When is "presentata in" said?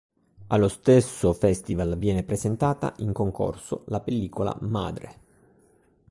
2.23-3.13